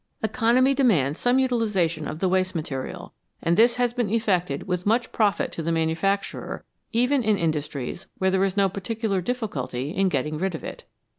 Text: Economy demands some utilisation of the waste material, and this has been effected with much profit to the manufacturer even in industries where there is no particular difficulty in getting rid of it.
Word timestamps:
Economy 0.23 0.73
demands 0.73 1.19
some 1.19 1.37
utilisation 1.37 2.07
of 2.07 2.17
the 2.17 2.27
waste 2.27 2.55
material, 2.55 3.13
and 3.43 3.55
this 3.55 3.75
has 3.75 3.93
been 3.93 4.09
effected 4.09 4.63
with 4.67 4.83
much 4.83 5.11
profit 5.11 5.51
to 5.51 5.61
the 5.61 5.71
manufacturer 5.71 6.65
even 6.91 7.21
in 7.21 7.37
industries 7.37 8.07
where 8.17 8.31
there 8.31 8.43
is 8.43 8.57
no 8.57 8.67
particular 8.67 9.21
difficulty 9.21 9.91
in 9.91 10.09
getting 10.09 10.39
rid 10.39 10.55
of 10.55 10.63
it. 10.63 10.85